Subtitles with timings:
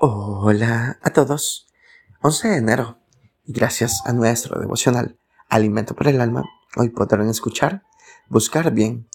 [0.00, 1.66] Hola a todos.
[2.22, 2.98] 11 de enero.
[3.44, 5.18] Y gracias a nuestro devocional
[5.48, 6.44] Alimento para el Alma,
[6.76, 7.82] hoy podrán escuchar
[8.28, 9.08] Buscar Bien.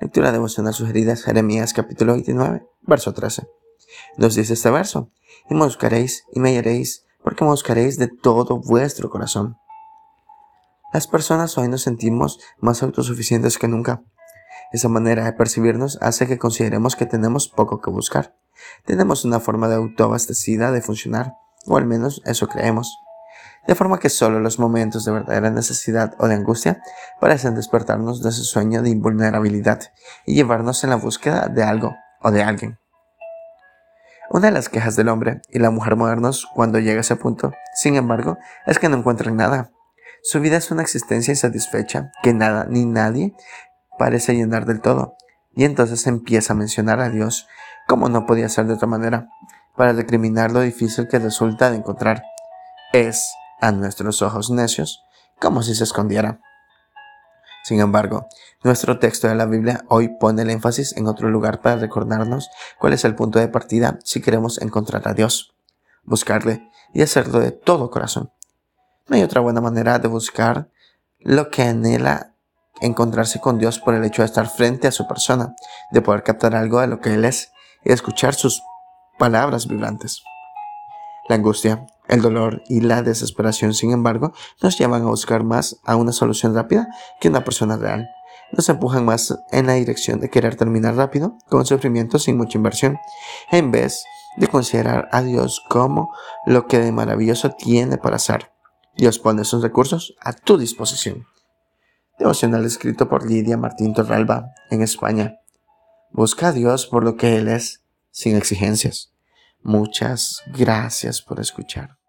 [0.00, 3.48] Lectura devocional sugerida Jeremías capítulo 29, verso 13.
[4.18, 5.10] Nos dice este verso,
[5.48, 9.56] y me buscaréis y me hallaréis, porque me buscaréis de todo vuestro corazón.
[10.92, 14.04] Las personas hoy nos sentimos más autosuficientes que nunca.
[14.70, 18.36] Esa manera de percibirnos hace que consideremos que tenemos poco que buscar
[18.84, 21.34] tenemos una forma de autoabastecida de funcionar,
[21.66, 22.98] o al menos eso creemos.
[23.66, 26.82] De forma que solo los momentos de verdadera necesidad o de angustia
[27.20, 29.80] parecen despertarnos de ese sueño de invulnerabilidad
[30.26, 32.78] y llevarnos en la búsqueda de algo o de alguien.
[34.30, 37.52] Una de las quejas del hombre y la mujer modernos cuando llega a ese punto,
[37.74, 39.72] sin embargo, es que no encuentran nada.
[40.22, 43.34] Su vida es una existencia insatisfecha que nada ni nadie
[43.98, 45.16] parece llenar del todo,
[45.60, 47.46] y entonces empieza a mencionar a Dios
[47.86, 49.28] como no podía ser de otra manera,
[49.76, 52.22] para decriminar lo difícil que resulta de encontrar.
[52.94, 53.30] Es,
[53.60, 55.02] a nuestros ojos necios,
[55.38, 56.40] como si se escondiera.
[57.62, 58.26] Sin embargo,
[58.64, 62.94] nuestro texto de la Biblia hoy pone el énfasis en otro lugar para recordarnos cuál
[62.94, 65.52] es el punto de partida si queremos encontrar a Dios,
[66.04, 68.32] buscarle y hacerlo de todo corazón.
[69.08, 70.70] No hay otra buena manera de buscar
[71.18, 72.29] lo que anhela
[72.80, 75.54] encontrarse con Dios por el hecho de estar frente a su persona,
[75.90, 77.52] de poder captar algo de lo que Él es
[77.84, 78.62] y escuchar sus
[79.18, 80.22] palabras vibrantes.
[81.28, 85.96] La angustia, el dolor y la desesperación, sin embargo, nos llevan a buscar más a
[85.96, 86.88] una solución rápida
[87.20, 88.08] que una persona real.
[88.52, 92.98] Nos empujan más en la dirección de querer terminar rápido, con sufrimiento sin mucha inversión,
[93.52, 94.02] en vez
[94.38, 96.12] de considerar a Dios como
[96.46, 98.50] lo que de maravilloso tiene para hacer.
[98.96, 101.26] Dios pone sus recursos a tu disposición.
[102.20, 105.38] Devocional escrito por Lidia Martín Torralba en España.
[106.10, 109.14] Busca a Dios por lo que Él es, sin exigencias.
[109.62, 111.99] Muchas gracias por escuchar.